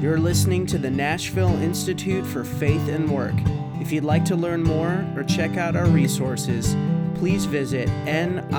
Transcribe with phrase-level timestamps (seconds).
[0.00, 3.34] You're listening to the Nashville Institute for Faith and Work.
[3.82, 6.74] If you'd like to learn more or check out our resources,
[7.16, 8.50] please visit nifw.org.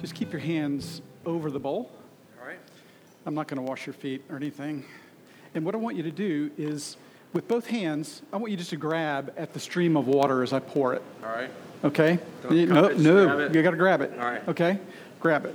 [0.00, 1.92] Just keep your hands over the bowl.
[2.40, 2.58] All right.
[3.24, 4.84] I'm not going to wash your feet or anything.
[5.54, 6.96] And what I want you to do is,
[7.32, 10.52] with both hands, I want you just to grab at the stream of water as
[10.52, 11.04] I pour it.
[11.22, 11.50] All right.
[11.84, 12.18] Okay?
[12.50, 14.12] You- no, it, no, you got to grab it.
[14.18, 14.46] All right.
[14.48, 14.78] Okay?
[15.18, 15.54] Grab it.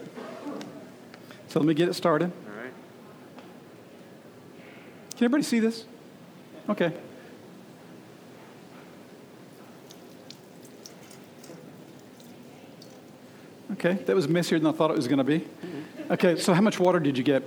[1.49, 2.31] So let me get it started.
[2.49, 2.73] All right.
[5.15, 5.85] Can everybody see this?
[6.69, 6.93] Okay.
[13.73, 15.39] Okay, that was messier than I thought it was going to be.
[15.39, 16.13] Mm-hmm.
[16.13, 17.43] Okay, so how much water did you get?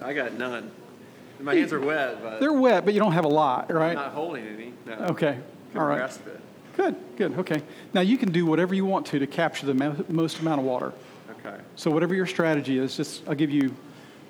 [0.00, 0.70] I got none.
[1.40, 3.94] My hands are wet, but They're wet, but you don't have a lot, I'm right?
[3.94, 4.74] not holding any.
[4.86, 4.92] No.
[5.10, 5.38] Okay,
[5.72, 6.10] Can all right.
[6.76, 7.62] Good, good, okay.
[7.92, 10.66] Now you can do whatever you want to to capture the mo- most amount of
[10.66, 10.92] water.
[11.44, 11.56] Okay.
[11.76, 13.74] So whatever your strategy is, just I'll give you,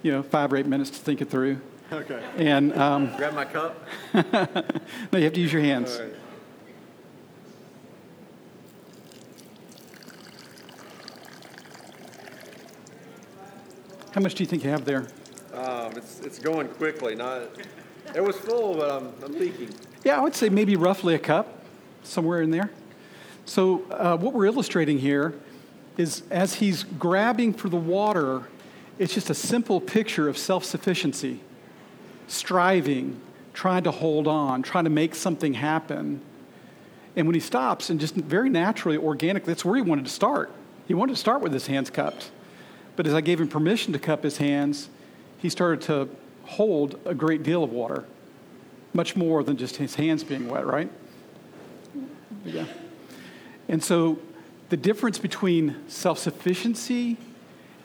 [0.03, 1.61] you know, five or eight minutes to think it through.
[1.93, 2.23] Okay.
[2.37, 3.87] And um, Grab my cup.
[4.15, 6.01] no, you have to use your hands.
[6.01, 6.15] Right.
[14.13, 15.07] How much do you think you have there?
[15.55, 17.15] Um, it's it's going quickly.
[17.15, 17.43] Not.
[18.15, 19.71] It was full, but I'm I'm leaking.
[20.05, 21.62] Yeah, I would say maybe roughly a cup,
[22.03, 22.71] somewhere in there.
[23.45, 25.35] So, uh, what we're illustrating here
[25.97, 28.43] is as he's grabbing for the water,
[28.99, 31.41] it's just a simple picture of self sufficiency,
[32.29, 33.21] striving,
[33.53, 36.21] trying to hold on, trying to make something happen.
[37.15, 40.51] And when he stops, and just very naturally, organically, that's where he wanted to start.
[40.87, 42.31] He wanted to start with his hands cupped.
[42.97, 44.89] But as I gave him permission to cup his hands,
[45.39, 46.09] he started to
[46.45, 48.05] hold a great deal of water
[48.95, 50.91] much more than just his hands being wet, right?
[52.45, 52.67] Yeah.
[53.69, 54.19] And so
[54.69, 57.17] the difference between self sufficiency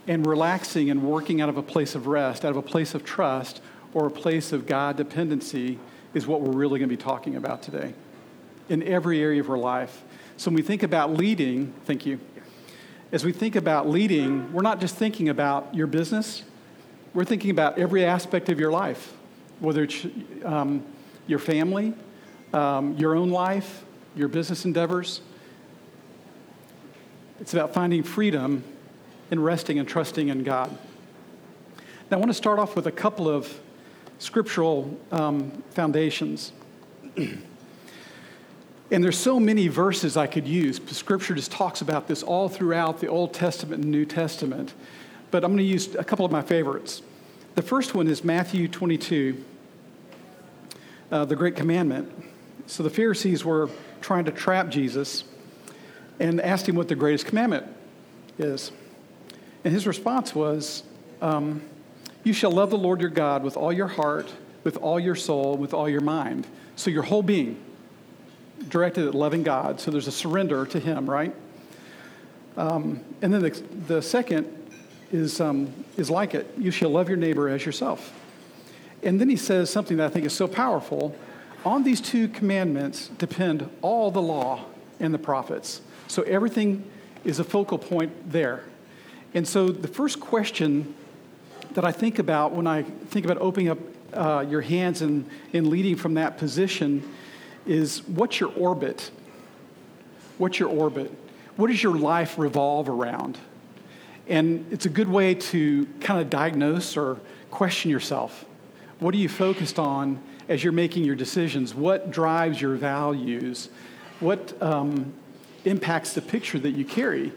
[0.08, 3.04] and relaxing and working out of a place of rest, out of a place of
[3.04, 3.62] trust,
[3.94, 5.80] or a place of God dependency
[6.14, 7.94] is what we're really going to be talking about today
[8.70, 10.04] in every area of our life.
[10.38, 12.20] So when we think about leading, thank you.
[13.12, 16.44] As we think about leading, we're not just thinking about your business,
[17.14, 19.14] we're thinking about every aspect of your life,
[19.60, 20.06] whether it's
[20.44, 20.86] um,
[21.26, 21.94] your family,
[22.54, 23.84] um, your own life,
[24.18, 25.22] your business endeavors.
[27.40, 28.64] It's about finding freedom
[29.30, 30.76] and resting and trusting in God.
[32.10, 33.60] Now, I want to start off with a couple of
[34.20, 36.52] scriptural um, foundations.
[37.18, 37.44] and
[38.90, 40.82] there's so many verses I could use.
[40.88, 44.74] Scripture just talks about this all throughout the Old Testament and New Testament.
[45.30, 47.02] But I'm going to use a couple of my favorites.
[47.56, 49.44] The first one is Matthew 22,
[51.12, 52.12] uh, the Great Commandment.
[52.68, 53.70] So the Pharisees were
[54.02, 55.24] trying to trap Jesus
[56.20, 57.66] and asked him what the greatest commandment
[58.38, 58.72] is.
[59.64, 60.84] And his response was,
[61.22, 61.62] um,
[62.24, 64.32] You shall love the Lord your God with all your heart,
[64.64, 66.48] with all your soul, with all your mind.
[66.76, 67.60] So your whole being
[68.70, 69.80] directed at loving God.
[69.80, 71.34] So there's a surrender to Him, right?
[72.56, 74.52] Um, and then the, the second
[75.12, 78.14] is, um, is like it you shall love your neighbor as yourself.
[79.04, 81.16] And then he says something that I think is so powerful.
[81.66, 84.66] On these two commandments depend all the law
[85.00, 85.82] and the prophets.
[86.08, 86.90] So everything
[87.24, 88.64] is a focal point there.
[89.34, 90.96] And so the first question
[91.74, 93.78] that I think about when I think about opening up
[94.14, 97.04] uh, your hands and, and leading from that position
[97.66, 99.12] is what's your orbit?
[100.38, 101.12] What's your orbit?
[101.58, 103.38] What does your life revolve around?
[104.28, 107.20] And it's a good way to kind of diagnose or
[107.52, 108.46] question yourself.
[109.00, 111.76] What are you focused on as you're making your decisions?
[111.76, 113.70] What drives your values?
[114.20, 115.14] What um,
[115.66, 117.32] impacts the picture that you carry?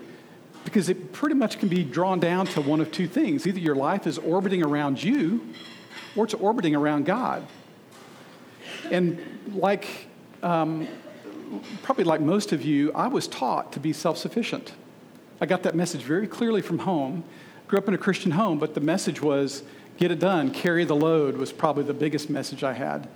[0.65, 3.77] Because it pretty much can be drawn down to one of two things either your
[3.77, 5.47] life is orbiting around you,
[6.17, 7.47] or it's orbiting around God.
[8.91, 9.19] And
[9.55, 10.09] like,
[10.43, 10.87] um,
[11.83, 14.73] probably like most of you, I was taught to be self sufficient.
[15.41, 17.25] I got that message very clearly from home.
[17.67, 19.63] Grew up in a Christian home, but the message was
[20.01, 23.07] get it done, carry the load was probably the biggest message I had.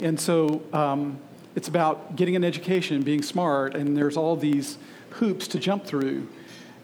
[0.00, 1.18] And so um,
[1.56, 4.78] it's about getting an education being smart, and there's all these
[5.10, 6.28] hoops to jump through.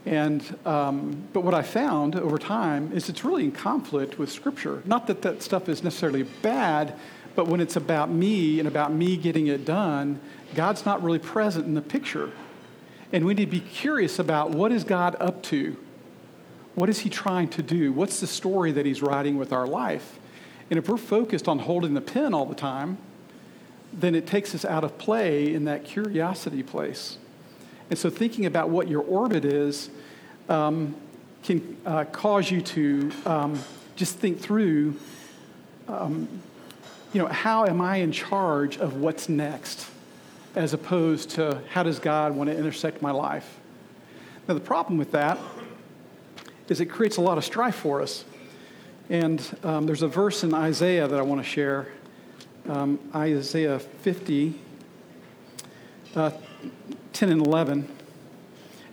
[0.05, 4.83] And um, but what I found over time is it's really in conflict with Scripture.
[4.85, 6.99] Not that that stuff is necessarily bad,
[7.37, 10.21] but when it's about me and about me getting it done,
[10.57, 12.33] God's not really present in the picture.
[13.13, 15.77] And we need to be curious about what is God up to?
[16.75, 17.93] What is he trying to do?
[17.93, 20.19] What's the story that he's writing with our life?
[20.71, 22.99] And if we're focused on holding the pen all the time,
[23.93, 27.19] then it takes us out of play in that curiosity place.
[27.89, 29.91] And so, thinking about what your orbit is
[30.49, 30.95] um,
[31.43, 33.59] can uh, cause you to um,
[33.97, 34.95] just think through
[35.89, 36.29] um,
[37.13, 39.89] you know, how am I in charge of what's next,
[40.55, 43.59] as opposed to how does God want to intersect my life?
[44.47, 45.39] Now, the problem with that
[46.71, 48.25] is it creates a lot of strife for us.
[49.11, 51.89] And um, there's a verse in Isaiah that I want to share
[52.69, 54.55] um, Isaiah 50,
[56.15, 56.31] uh,
[57.13, 57.89] 10 and 11.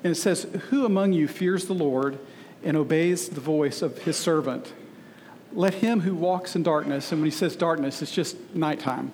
[0.04, 2.18] And it says, Who among you fears the Lord
[2.64, 4.74] and obeys the voice of his servant?
[5.54, 9.12] Let him who walks in darkness, and when he says darkness, it's just nighttime,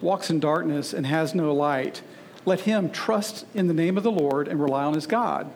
[0.00, 2.02] walks in darkness and has no light,
[2.44, 5.52] let him trust in the name of the Lord and rely on his God.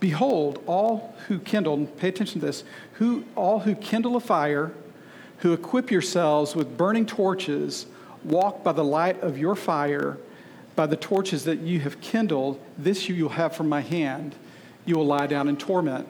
[0.00, 2.62] Behold, all who kindle, pay attention to this,
[2.94, 4.72] who, all who kindle a fire,
[5.38, 7.86] who equip yourselves with burning torches,
[8.24, 10.18] walk by the light of your fire,
[10.76, 14.34] by the torches that you have kindled, this you will have from my hand.
[14.84, 16.06] You will lie down in torment.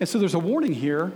[0.00, 1.12] And so there's a warning here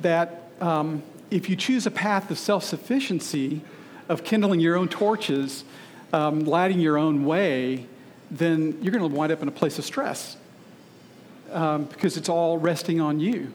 [0.00, 3.60] that um, if you choose a path of self sufficiency,
[4.08, 5.64] of kindling your own torches,
[6.12, 7.86] um, lighting your own way,
[8.30, 10.36] then you're going to wind up in a place of stress
[11.54, 13.52] um, because it's all resting on you.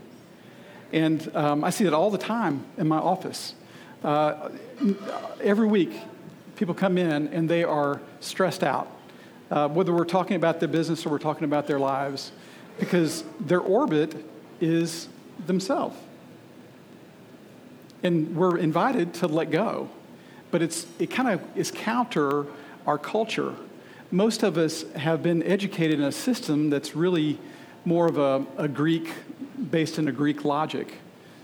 [0.91, 3.53] And um, I see that all the time in my office.
[4.03, 4.49] Uh,
[5.43, 5.91] every week,
[6.55, 8.89] people come in and they are stressed out,
[9.51, 12.31] uh, whether we're talking about their business or we're talking about their lives,
[12.79, 14.25] because their orbit
[14.59, 15.09] is
[15.45, 15.97] themselves.
[18.01, 19.89] And we're invited to let go.
[20.51, 22.45] But it's, it kind of is counter
[22.87, 23.53] our culture.
[24.09, 27.37] Most of us have been educated in a system that's really
[27.85, 29.09] more of a, a Greek,
[29.71, 30.93] based in a Greek logic.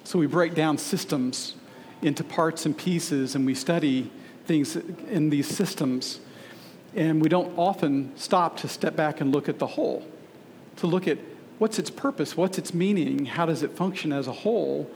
[0.03, 1.55] So we break down systems
[2.01, 4.11] into parts and pieces and we study
[4.45, 6.19] things in these systems.
[6.95, 10.05] And we don't often stop to step back and look at the whole,
[10.77, 11.17] to look at
[11.57, 14.89] what's its purpose, what's its meaning, how does it function as a whole,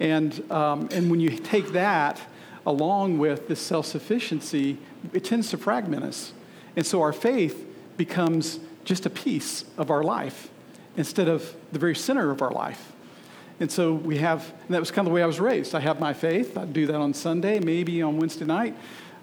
[0.00, 2.20] and, um, and when you take that
[2.66, 4.78] along with this self sufficiency,
[5.12, 6.32] it tends to fragment us.
[6.74, 7.66] And so our faith
[7.96, 10.50] becomes just a piece of our life
[10.96, 12.92] instead of the very center of our life.
[13.58, 15.74] And so we have, and that was kind of the way I was raised.
[15.74, 16.58] I have my faith.
[16.58, 18.76] I do that on Sunday, maybe on Wednesday night.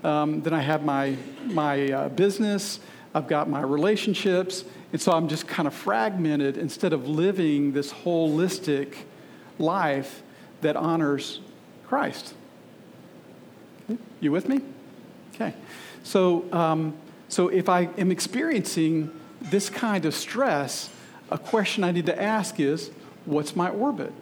[0.04, 1.16] Um, then I have my,
[1.46, 2.80] my uh, business.
[3.14, 4.66] I've got my relationships.
[4.92, 8.96] And so I'm just kind of fragmented instead of living this holistic
[9.60, 10.24] life
[10.62, 11.40] that honors
[11.86, 12.34] Christ.
[14.20, 14.62] You with me?
[15.36, 15.54] Okay.
[16.04, 16.96] So, um,
[17.30, 19.12] so if I am experiencing
[19.42, 20.90] this kind of stress,
[21.34, 22.92] a question I need to ask is
[23.26, 24.14] what's my orbit?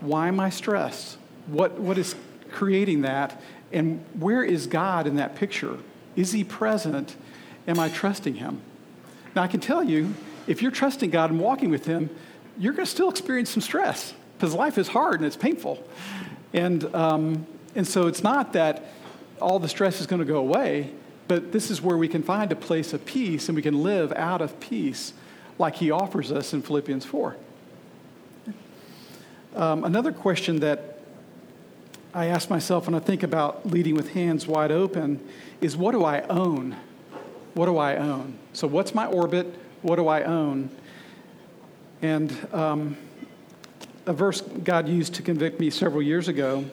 [0.00, 1.16] Why am I stressed?
[1.46, 2.14] What, what is
[2.50, 3.40] creating that?
[3.72, 5.78] And where is God in that picture?
[6.16, 7.16] Is He present?
[7.66, 8.60] Am I trusting Him?
[9.34, 10.14] Now, I can tell you,
[10.46, 12.10] if you're trusting God and walking with Him,
[12.58, 15.82] you're going to still experience some stress because life is hard and it's painful.
[16.52, 18.84] And, um, and so it's not that
[19.40, 20.90] all the stress is going to go away,
[21.26, 24.12] but this is where we can find a place of peace and we can live
[24.12, 25.14] out of peace
[25.58, 27.36] like he offers us in Philippians 4.
[29.54, 31.00] Um, another question that
[32.14, 35.20] I ask myself when I think about leading with hands wide open
[35.60, 36.76] is what do I own?
[37.54, 38.38] What do I own?
[38.52, 39.52] So, what's my orbit?
[39.82, 40.70] What do I own?
[42.02, 42.96] And um,
[44.06, 46.64] a verse God used to convict me several years ago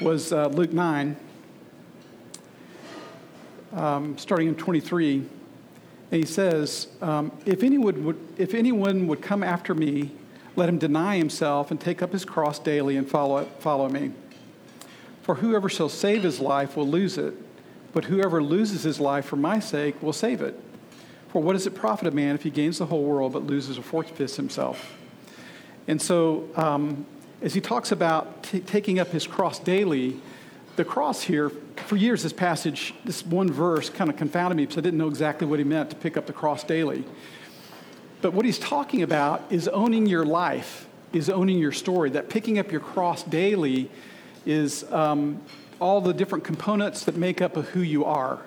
[0.00, 1.16] was uh, Luke 9,
[3.72, 5.24] um, starting in 23.
[6.10, 10.12] And he says, um, if, anyone would, if anyone would come after me,
[10.56, 14.12] let him deny himself and take up his cross daily and follow, follow me.
[15.22, 17.34] For whoever shall save his life will lose it,
[17.92, 20.58] but whoever loses his life for my sake will save it.
[21.28, 23.78] For what does it profit a man if he gains the whole world but loses
[23.78, 24.96] or forfeits himself?
[25.86, 27.06] And so, um,
[27.42, 30.20] as he talks about t- taking up his cross daily,
[30.78, 34.78] the cross here, for years, this passage, this one verse kind of confounded me because
[34.78, 37.04] I didn't know exactly what he meant to pick up the cross daily.
[38.22, 42.10] But what he's talking about is owning your life, is owning your story.
[42.10, 43.90] That picking up your cross daily
[44.46, 45.42] is um,
[45.80, 48.40] all the different components that make up of who you are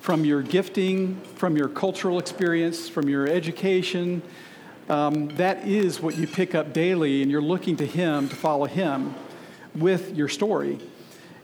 [0.00, 4.22] from your gifting, from your cultural experience, from your education,
[4.88, 8.66] um, that is what you pick up daily, and you're looking to Him to follow
[8.66, 9.14] Him
[9.74, 10.78] with your story.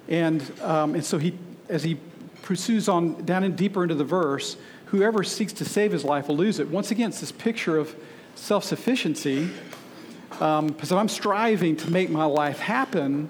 [0.08, 1.98] And, um, and so he, as he
[2.42, 4.56] pursues on down and deeper into the verse,
[4.86, 6.68] whoever seeks to save his life will lose it.
[6.68, 7.94] Once again, it's this picture of
[8.34, 9.50] self sufficiency.
[10.40, 13.28] Um, because if I'm striving to make my life happen,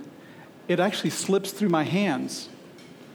[0.68, 2.48] it actually slips through my hands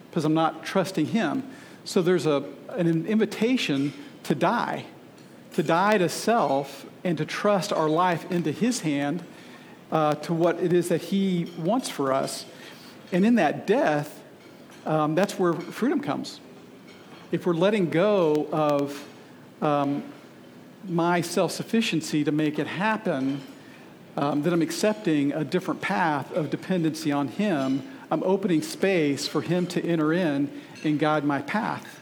[0.09, 1.43] because I'm not trusting Him.
[1.85, 4.85] So there's a, an invitation to die,
[5.53, 9.23] to die to self and to trust our life into His hand
[9.91, 12.45] uh, to what it is that He wants for us.
[13.11, 14.21] And in that death,
[14.85, 16.39] um, that's where freedom comes.
[17.31, 19.05] If we're letting go of
[19.61, 20.03] um,
[20.87, 23.41] my self sufficiency to make it happen,
[24.15, 27.87] um, then I'm accepting a different path of dependency on Him.
[28.09, 30.49] I'm opening space for Him to enter in
[30.83, 31.99] and guide my path.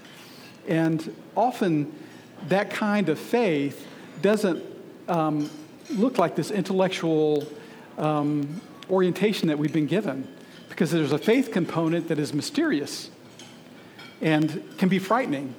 [0.68, 1.92] And often,
[2.48, 3.88] that kind of faith
[4.22, 4.64] doesn't
[5.08, 5.50] um,
[5.90, 7.48] look like this intellectual
[7.98, 10.28] um, orientation that we've been given
[10.76, 13.10] because there's a faith component that is mysterious
[14.22, 15.56] and can be frightening.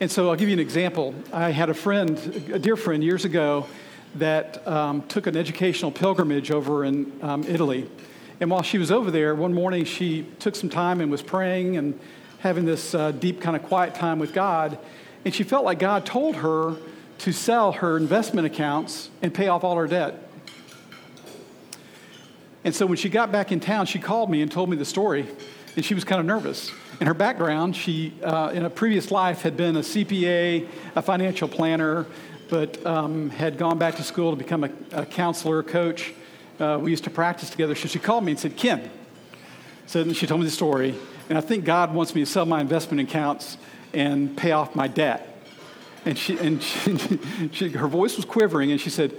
[0.00, 1.14] And so I'll give you an example.
[1.32, 2.18] I had a friend,
[2.52, 3.68] a dear friend, years ago
[4.16, 7.88] that um, took an educational pilgrimage over in um, Italy.
[8.40, 11.76] And while she was over there, one morning she took some time and was praying
[11.76, 11.96] and
[12.40, 14.76] having this uh, deep kind of quiet time with God.
[15.24, 16.74] And she felt like God told her
[17.18, 20.31] to sell her investment accounts and pay off all her debt.
[22.64, 24.84] And so when she got back in town, she called me and told me the
[24.84, 25.26] story,
[25.74, 26.70] and she was kind of nervous.
[27.00, 31.48] In her background, she, uh, in a previous life, had been a CPA, a financial
[31.48, 32.06] planner,
[32.48, 36.12] but um, had gone back to school to become a, a counselor, a coach.
[36.60, 37.74] Uh, we used to practice together.
[37.74, 38.88] So she called me and said, Ken,
[39.86, 40.94] so she told me the story,
[41.28, 43.56] and I think God wants me to sell my investment accounts
[43.92, 45.28] and pay off my debt.
[46.04, 47.18] And, she, and she,
[47.52, 49.12] she, her voice was quivering, and she said,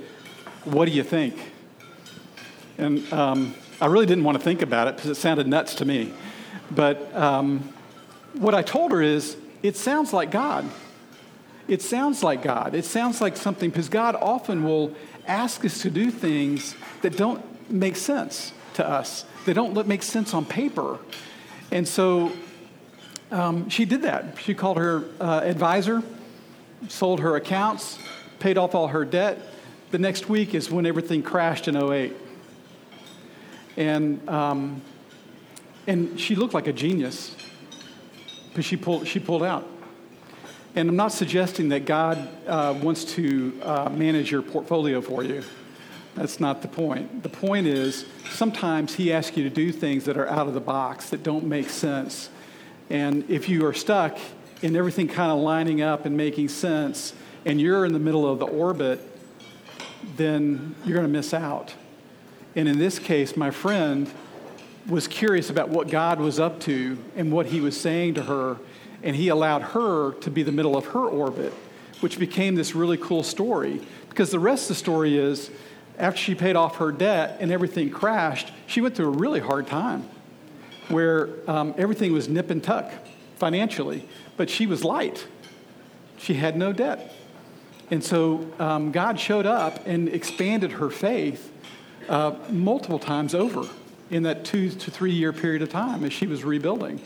[0.64, 1.36] What do you think?
[2.78, 5.86] And um, I really didn't want to think about it because it sounded nuts to
[5.86, 6.14] me.
[6.72, 7.74] But um,
[8.34, 10.70] what I told her is, it sounds like God.
[11.68, 12.76] It sounds like God.
[12.76, 14.94] It sounds like something, because God often will
[15.28, 20.34] ask us to do things that don't make sense to us, they don't make sense
[20.34, 20.98] on paper.
[21.72, 22.32] And so
[23.32, 24.38] um, she did that.
[24.40, 26.02] She called her uh, advisor,
[26.88, 28.00] sold her accounts,
[28.40, 29.40] paid off all her debt.
[29.92, 32.16] The next week is when everything crashed in 08
[33.78, 34.82] and um,
[35.88, 37.36] and she looked like a genius
[38.50, 39.68] because she pulled she pulled out.
[40.76, 45.44] And I'm not suggesting that God uh, wants to uh, manage your portfolio for you.
[46.16, 47.22] That's not the point.
[47.22, 50.62] The point is sometimes He asks you to do things that are out of the
[50.62, 52.30] box that don't make sense.
[52.90, 54.18] And if you are stuck
[54.62, 57.14] in everything kind of lining up and making sense,
[57.46, 59.00] and you're in the middle of the orbit,
[60.16, 61.74] then you're going to miss out.
[62.56, 64.12] And in this case, my friend
[64.88, 68.58] was curious about what God was up to and what he was saying to her,
[69.02, 71.54] and he allowed her to be the middle of her orbit,
[72.02, 73.82] which became this really cool story.
[74.10, 75.50] Because the rest of the story is
[75.98, 79.68] after she paid off her debt and everything crashed, she went through a really hard
[79.68, 80.08] time
[80.90, 82.92] where um, everything was nip and tuck
[83.38, 84.08] financially,
[84.38, 85.28] but she was light.
[86.18, 87.14] She had no debt.
[87.90, 91.53] And so um, God showed up and expanded her faith
[92.10, 93.68] uh, multiple times over
[94.10, 97.02] in that two to three year period of time as she was rebuilding.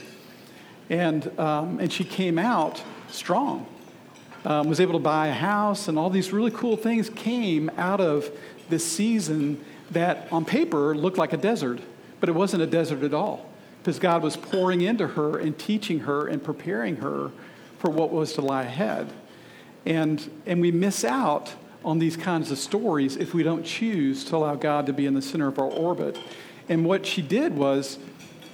[0.90, 3.66] And, um, and she came out strong,
[4.46, 8.00] um, was able to buy a house, and all these really cool things came out
[8.00, 8.30] of
[8.70, 11.80] this season that on paper looked like a desert,
[12.20, 13.50] but it wasn't a desert at all
[13.80, 17.32] because God was pouring into her and teaching her and preparing her
[17.80, 19.12] for what was to lie ahead.
[19.86, 24.36] And, and we miss out on these kinds of stories if we don't choose to
[24.36, 26.18] allow God to be in the center of our orbit.
[26.70, 27.98] And what she did was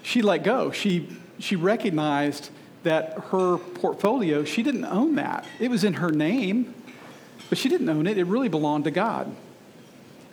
[0.01, 0.71] she let go.
[0.71, 2.49] She, she recognized
[2.83, 5.45] that her portfolio, she didn't own that.
[5.59, 6.73] It was in her name,
[7.49, 8.17] but she didn't own it.
[8.17, 9.33] It really belonged to God.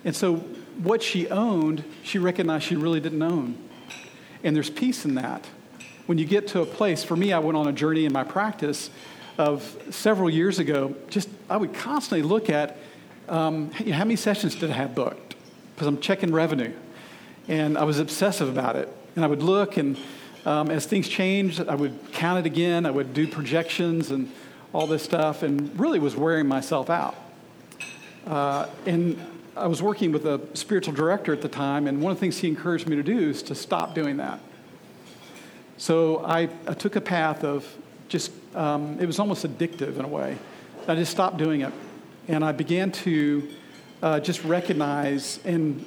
[0.03, 0.37] And so
[0.83, 3.57] what she owned, she recognized she really didn't own.
[4.43, 5.45] And there's peace in that.
[6.07, 8.23] When you get to a place, for me, I went on a journey in my
[8.23, 8.89] practice
[9.37, 12.77] of several years ago, just I would constantly look at
[13.29, 15.35] um, how many sessions did I have booked?
[15.73, 16.73] Because I'm checking revenue.
[17.47, 18.87] And I was obsessive about it.
[19.15, 19.97] And I would look, and
[20.45, 22.85] um, as things changed, I would count it again.
[22.85, 24.31] I would do projections and
[24.73, 27.15] all this stuff, and really was wearing myself out.
[28.25, 29.19] Uh, and
[29.55, 32.37] I was working with a spiritual director at the time, and one of the things
[32.37, 34.39] he encouraged me to do is to stop doing that.
[35.77, 37.67] So I, I took a path of
[38.07, 40.37] just, um, it was almost addictive in a way.
[40.87, 41.73] I just stopped doing it.
[42.27, 43.49] And I began to
[44.01, 45.85] uh, just recognize and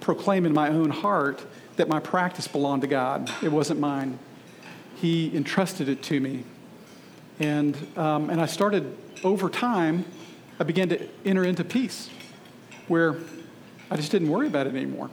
[0.00, 1.44] proclaim in my own heart
[1.76, 3.30] that my practice belonged to God.
[3.42, 4.18] It wasn't mine.
[4.96, 6.44] He entrusted it to me.
[7.40, 10.04] And, um, and I started, over time,
[10.60, 12.10] I began to enter into peace
[12.86, 13.16] where
[13.90, 15.10] I just didn't worry about it anymore.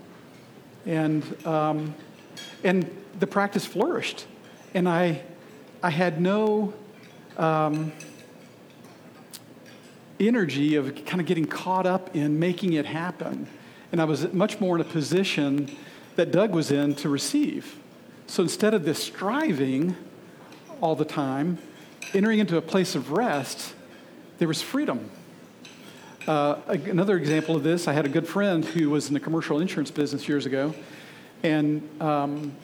[0.86, 1.96] And, um,
[2.64, 4.26] and the practice flourished.
[4.74, 5.22] And I
[5.84, 6.74] I had no
[7.38, 7.92] um,
[10.20, 13.48] energy of kind of getting caught up in making it happen.
[13.92, 15.76] And I was much more in a position
[16.16, 17.80] that Doug was in to receive.
[18.28, 19.96] So instead of this striving
[20.82, 21.58] all the time,
[22.14, 23.74] entering into a place of rest,
[24.38, 25.10] there was freedom.
[26.28, 29.60] Uh, another example of this, I had a good friend who was in the commercial
[29.60, 30.76] insurance business years ago,
[31.42, 32.56] and um,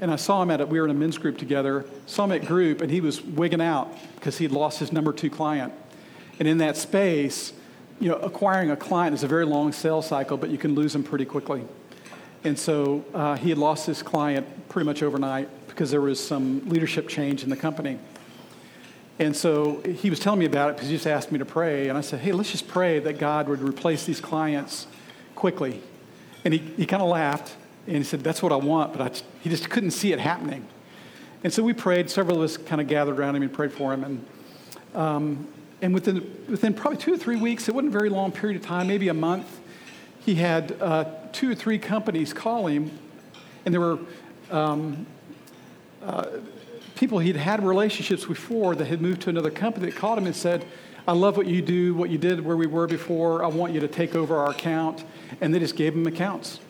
[0.00, 1.84] and I saw him at a, we were in a men's group together,
[2.18, 5.72] at group, and he was wigging out because he'd lost his number two client.
[6.38, 7.52] And in that space,
[8.00, 10.92] you know, acquiring a client is a very long sales cycle, but you can lose
[10.92, 11.62] them pretty quickly.
[12.42, 16.68] And so uh, he had lost his client pretty much overnight because there was some
[16.68, 17.98] leadership change in the company.
[19.18, 21.88] And so he was telling me about it because he just asked me to pray.
[21.88, 24.88] And I said, hey, let's just pray that God would replace these clients
[25.36, 25.80] quickly.
[26.44, 27.54] And he, he kind of laughed
[27.86, 30.66] and he said, that's what I want, but he just couldn't see it happening.
[31.42, 32.08] And so we prayed.
[32.08, 34.04] Several of us kind of gathered around him and prayed for him.
[34.04, 34.26] And,
[34.94, 35.48] um,
[35.82, 38.66] and within, within probably two or three weeks, it wasn't a very long period of
[38.66, 39.60] time, maybe a month,
[40.24, 42.90] he had uh, two or three companies call him,
[43.66, 43.98] and there were
[44.50, 45.06] um,
[46.02, 46.24] uh,
[46.94, 50.34] people he'd had relationships before that had moved to another company that called him and
[50.34, 50.64] said,
[51.06, 53.44] I love what you do, what you did where we were before.
[53.44, 55.04] I want you to take over our account.
[55.42, 56.60] And they just gave him accounts.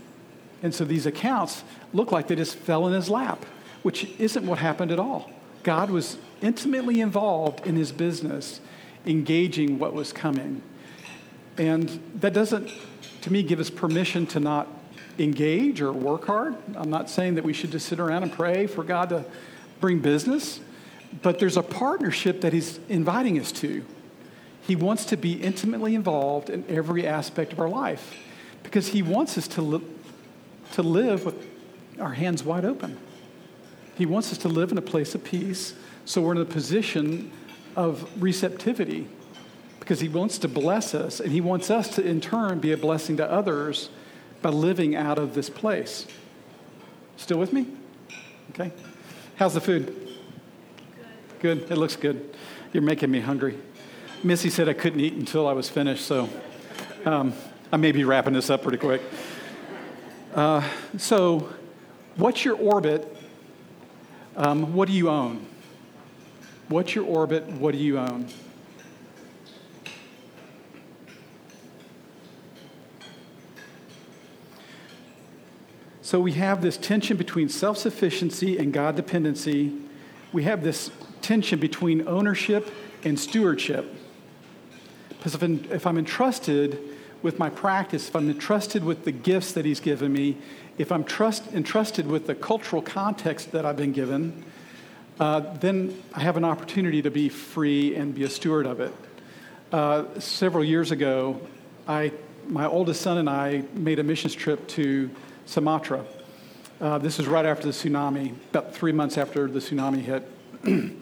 [0.64, 3.46] And so these accounts look like they just fell in his lap,
[3.84, 5.30] which isn't what happened at all.
[5.62, 8.60] God was intimately involved in his business,
[9.06, 10.60] engaging what was coming.
[11.56, 12.68] And that doesn't
[13.24, 14.68] to me, give us permission to not
[15.18, 16.54] engage or work hard.
[16.76, 19.24] I'm not saying that we should just sit around and pray for God to
[19.80, 20.60] bring business,
[21.22, 23.82] but there's a partnership that He's inviting us to.
[24.60, 28.14] He wants to be intimately involved in every aspect of our life
[28.62, 29.82] because He wants us to,
[30.72, 31.46] to live with
[32.00, 32.98] our hands wide open.
[33.96, 37.30] He wants us to live in a place of peace so we're in a position
[37.76, 39.06] of receptivity
[39.80, 42.76] because He wants to bless us, and He wants us to, in turn, be a
[42.76, 43.90] blessing to others
[44.42, 46.06] by living out of this place.
[47.16, 47.66] Still with me?
[48.50, 48.72] Okay.
[49.36, 49.86] How's the food?
[51.40, 51.60] Good.
[51.60, 51.70] good.
[51.70, 52.34] It looks good.
[52.72, 53.58] You're making me hungry.
[54.22, 56.28] Missy said I couldn't eat until I was finished, so
[57.04, 57.34] um,
[57.70, 59.02] I may be wrapping this up pretty quick.
[60.34, 60.68] Uh,
[60.98, 61.48] so,
[62.16, 63.16] what's your orbit?
[64.36, 65.46] Um, what do you own?
[66.66, 67.46] What's your orbit?
[67.46, 68.26] What do you own?
[76.02, 79.72] So we have this tension between self sufficiency and God dependency.
[80.32, 80.90] We have this
[81.22, 82.72] tension between ownership
[83.04, 83.94] and stewardship.
[85.10, 86.93] Because if, I'm, if I'm entrusted
[87.24, 90.36] with my practice, if I'm entrusted with the gifts that He's given me,
[90.76, 94.44] if I'm trust, entrusted with the cultural context that I've been given,
[95.18, 98.92] uh, then I have an opportunity to be free and be a steward of it.
[99.72, 101.40] Uh, several years ago,
[101.88, 102.12] I,
[102.46, 105.10] my oldest son and I made a missions trip to
[105.46, 106.04] Sumatra.
[106.78, 110.28] Uh, this was right after the tsunami, about three months after the tsunami hit.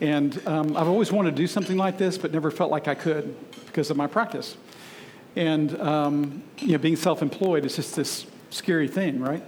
[0.00, 2.96] and um, I've always wanted to do something like this, but never felt like I
[2.96, 3.36] could
[3.66, 4.56] because of my practice.
[5.36, 9.42] And um, you know, being self-employed is just this scary thing, right?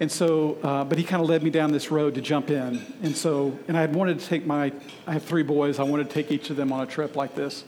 [0.00, 2.82] And so, uh, but he kind of led me down this road to jump in.
[3.02, 4.72] And so, and I had wanted to take my,
[5.06, 5.78] I have three boys.
[5.78, 7.64] I wanted to take each of them on a trip like this.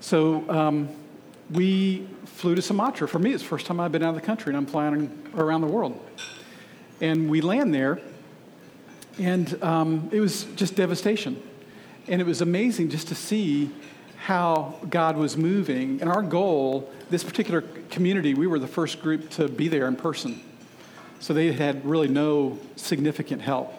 [0.00, 0.90] So um,
[1.50, 3.08] we flew to Sumatra.
[3.08, 5.10] For me, it's the first time I've been out of the country, and I'm flying
[5.34, 5.98] around the world.
[7.00, 8.00] And we land there,
[9.18, 11.42] and um, it was just devastation.
[12.06, 13.70] And it was amazing just to see
[14.18, 16.00] how God was moving.
[16.00, 19.96] And our goal, this particular community, we were the first group to be there in
[19.96, 20.40] person.
[21.20, 23.72] So they had really no significant help.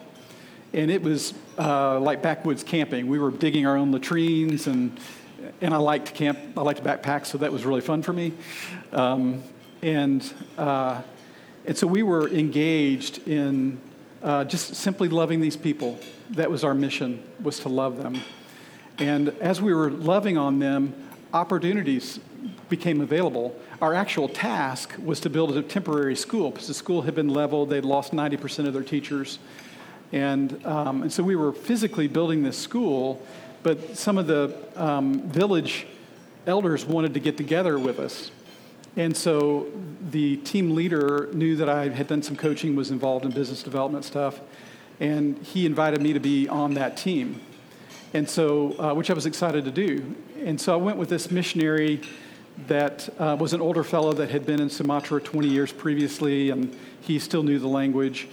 [0.72, 3.06] And it was uh, like backwoods camping.
[3.06, 4.98] We were digging our own latrines and
[5.60, 6.38] and I liked to camp.
[6.56, 8.32] I liked to backpack, so that was really fun for me.
[8.92, 9.42] Um,
[9.82, 11.02] and uh,
[11.64, 13.80] and so we were engaged in
[14.22, 15.98] uh, just simply loving these people.
[16.30, 18.20] That was our mission, was to love them.
[18.98, 20.94] And as we were loving on them,
[21.32, 22.20] opportunities
[22.68, 23.54] became available.
[23.80, 27.70] Our actual task was to build a temporary school because the school had been leveled.
[27.70, 29.38] They'd lost 90% of their teachers.
[30.12, 33.22] And, um, and so we were physically building this school
[33.62, 35.86] but some of the um, village
[36.46, 38.30] elders wanted to get together with us.
[38.96, 39.66] And so
[40.10, 44.04] the team leader knew that I had done some coaching, was involved in business development
[44.04, 44.40] stuff,
[45.00, 47.40] and he invited me to be on that team.
[48.14, 50.14] And so, uh, which I was excited to do.
[50.42, 52.00] And so I went with this missionary
[52.66, 56.76] that uh, was an older fellow that had been in Sumatra 20 years previously, and
[57.00, 58.28] he still knew the language.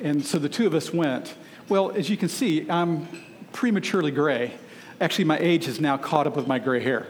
[0.00, 1.34] And so the two of us went
[1.68, 3.06] Well, as you can see, I'm
[3.52, 4.54] prematurely gray.
[5.00, 7.06] Actually, my age has now caught up with my gray hair.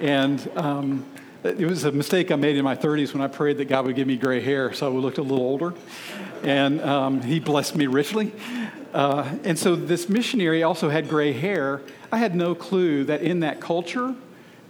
[0.00, 1.06] And um,
[1.44, 3.96] it was a mistake I made in my 30s when I prayed that God would
[3.96, 5.74] give me gray hair so I would look a little older.
[6.42, 8.32] And um, He blessed me richly.
[8.92, 11.80] Uh, and so this missionary also had gray hair.
[12.10, 14.14] I had no clue that in that culture,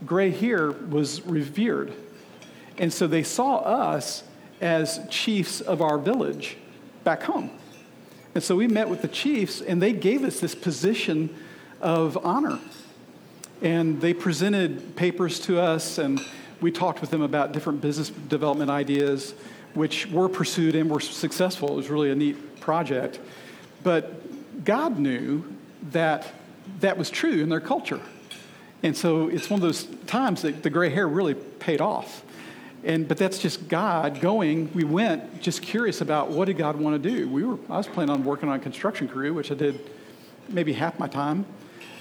[0.06, 1.92] gray hair was revered.
[2.78, 4.22] And so they saw us
[4.60, 6.56] as chiefs of our village
[7.02, 7.50] back home.
[8.34, 11.34] And so we met with the chiefs, and they gave us this position
[11.80, 12.58] of honor.
[13.60, 16.24] And they presented papers to us, and
[16.60, 19.34] we talked with them about different business development ideas,
[19.74, 21.72] which were pursued and were successful.
[21.72, 23.18] It was really a neat project.
[23.82, 25.44] But God knew
[25.90, 26.26] that
[26.80, 28.00] that was true in their culture.
[28.82, 32.24] And so it's one of those times that the gray hair really paid off.
[32.84, 34.72] And, but that's just God going.
[34.74, 37.28] We went just curious about what did God want to do.
[37.28, 39.78] We were, I was planning on working on a construction crew, which I did
[40.48, 41.46] maybe half my time,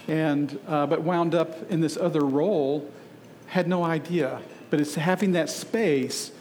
[0.07, 2.89] and, uh, but wound up in this other role,
[3.45, 4.41] had no idea.
[4.71, 6.31] But it's having that space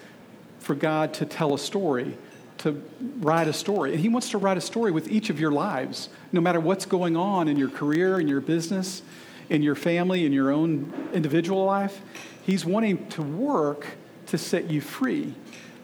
[0.58, 2.16] for God to tell a story,
[2.60, 2.82] to
[3.18, 3.92] write a story.
[3.92, 6.86] And He wants to write a story with each of your lives, no matter what's
[6.86, 9.02] going on in your career, in your business,
[9.48, 12.00] in your family, in your own individual life.
[12.42, 13.86] He's wanting to work
[14.26, 15.34] to set you free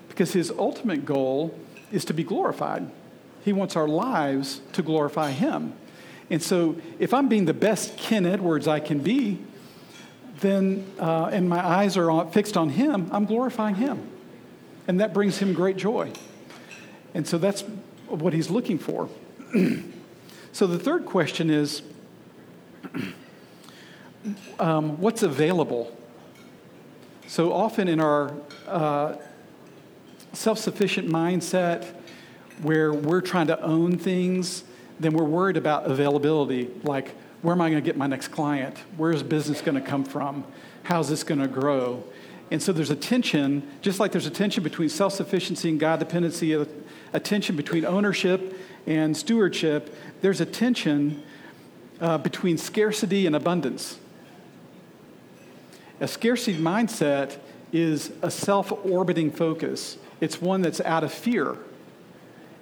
[0.09, 1.59] because his ultimate goal
[1.93, 2.91] is to be glorified.
[3.45, 5.73] He wants our lives to glorify him.
[6.31, 9.39] And so, if I'm being the best Ken Edwards I can be,
[10.41, 14.11] then, uh, and my eyes are on, fixed on him, I'm glorifying him.
[14.89, 16.13] And that brings him great joy.
[17.17, 17.63] And so, that's
[18.09, 19.09] what he's looking for.
[20.53, 21.81] so, the third question is
[24.61, 25.97] um, what's available
[27.27, 28.35] so often in our
[28.69, 29.17] uh,
[30.35, 31.87] self sufficient mindset,
[32.61, 34.65] where we're trying to own things,
[35.01, 36.69] then we're worried about availability.
[36.83, 38.77] Like, where am I going to get my next client?
[38.99, 40.45] Where's business going to come from?
[40.83, 42.05] How's this going to grow?
[42.51, 45.99] And so there's a tension, just like there's a tension between self sufficiency and God
[45.99, 46.67] dependency, a,
[47.13, 48.57] a, tension between ownership
[48.87, 51.23] and stewardship, there's a tension
[52.01, 53.99] uh, between scarcity and abundance.
[56.01, 57.39] A scarcity mindset
[57.73, 61.57] is a self orbiting focus, it's one that's out of fear.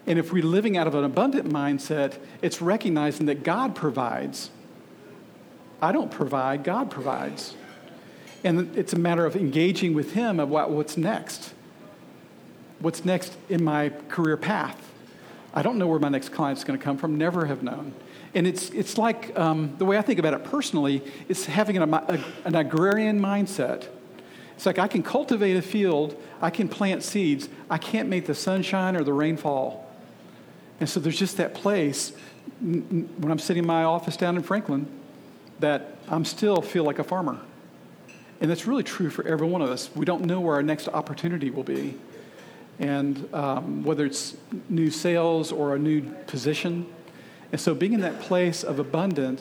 [0.06, 4.50] And if we're living out of an abundant mindset, it's recognizing that God provides.
[5.80, 7.54] I don't provide, God provides.
[8.44, 11.54] And it's a matter of engaging with Him about what's next.
[12.78, 14.92] What's next in my career path?
[15.54, 17.94] I don't know where my next client's going to come from, never have known.
[18.34, 21.94] And it's, it's like um, the way I think about it personally, is having an,
[21.94, 23.86] a, an agrarian mindset.
[24.56, 28.34] It's like I can cultivate a field, I can plant seeds, I can't make the
[28.34, 29.88] sunshine or the rainfall.
[30.80, 32.12] And so there's just that place
[32.60, 34.86] when I'm sitting in my office down in Franklin
[35.60, 37.40] that I'm still feel like a farmer.
[38.40, 39.90] And that's really true for every one of us.
[39.94, 41.98] We don't know where our next opportunity will be.
[42.78, 44.36] And um, whether it's
[44.68, 46.86] new sales or a new position,
[47.54, 49.40] and so, being in that place of abundance,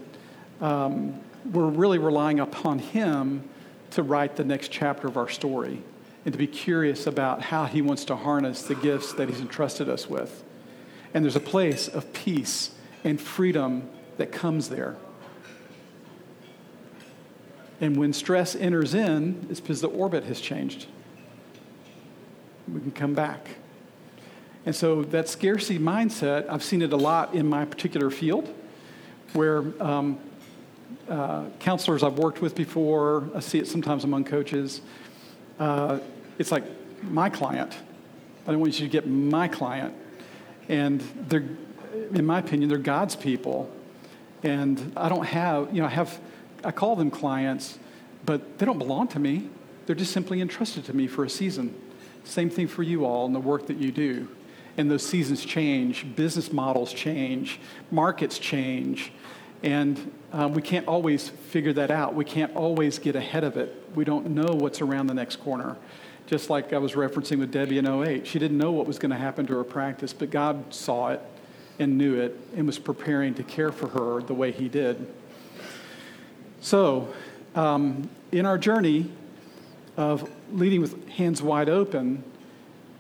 [0.62, 1.19] um,
[1.51, 3.43] we're really relying upon Him
[3.89, 5.82] to write the next chapter of our story
[6.23, 9.89] and to be curious about how He wants to harness the gifts that He's entrusted
[9.89, 10.43] us with.
[11.15, 14.95] And there's a place of peace and freedom that comes there.
[17.84, 20.88] And when stress enters in, it's because the orbit has changed.
[22.74, 23.46] We can come back.
[24.65, 28.48] And so that scarcity mindset, I've seen it a lot in my particular field,
[29.34, 30.17] where um,
[31.10, 34.80] uh, counselors I've worked with before, I see it sometimes among coaches.
[35.60, 36.00] Uh,
[36.39, 36.63] it's like
[37.04, 37.76] my client.
[38.48, 39.93] I don't want you to get my client.
[40.69, 41.43] And they're,
[42.13, 43.69] in my opinion, they're God's people.
[44.41, 46.17] And I don't have, you know, I have,
[46.63, 47.78] I call them clients,
[48.26, 49.49] but they don't belong to me.
[49.86, 51.76] They're just simply entrusted to me for a season.
[52.23, 54.28] Same thing for you all in the work that you do
[54.78, 57.60] and those seasons change, business models change,
[57.91, 59.12] markets change,
[59.62, 62.15] and um, we can't always figure that out.
[62.15, 63.84] We can't always get ahead of it.
[63.95, 65.78] We don't know what's around the next corner.
[66.26, 68.26] Just like I was referencing with Debbie in 08.
[68.26, 71.21] She didn't know what was going to happen to her practice, but God saw it
[71.80, 75.13] and knew it and was preparing to care for her the way He did.
[76.63, 77.13] So,
[77.56, 79.12] um, in our journey
[79.97, 82.23] of leading with hands wide open,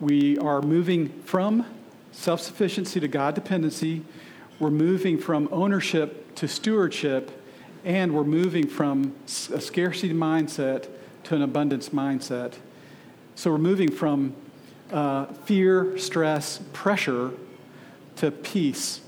[0.01, 1.65] we are moving from
[2.11, 4.01] self sufficiency to God dependency.
[4.59, 7.31] We're moving from ownership to stewardship.
[7.85, 10.89] And we're moving from a scarcity mindset
[11.23, 12.55] to an abundance mindset.
[13.35, 14.35] So we're moving from
[14.91, 17.31] uh, fear, stress, pressure
[18.17, 18.99] to peace,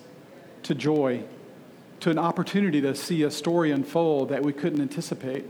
[0.64, 1.26] to joy,
[2.02, 5.46] to an opportunity to see a story unfold that we couldn't anticipate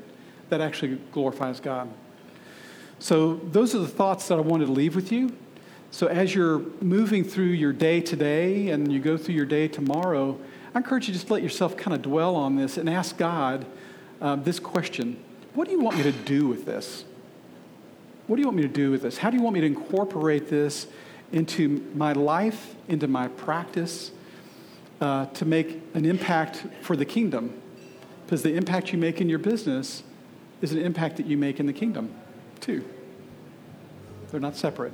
[0.50, 1.90] that actually glorifies God.
[3.00, 5.36] So, those are the thoughts that I wanted to leave with you.
[5.92, 10.40] So, as you're moving through your day today and you go through your day tomorrow,
[10.74, 13.66] I encourage you to just let yourself kind of dwell on this and ask God
[14.22, 15.18] uh, this question
[15.54, 17.06] What do you want me to do with this?
[18.28, 19.18] What do you want me to do with this?
[19.18, 20.88] How do you want me to incorporate this
[21.32, 24.12] into my life, into my practice,
[25.02, 27.54] uh, to make an impact for the kingdom?
[28.26, 30.04] Because the impact you make in your business
[30.62, 32.14] is an impact that you make in the kingdom,
[32.60, 32.84] too.
[34.32, 34.94] They're not separate.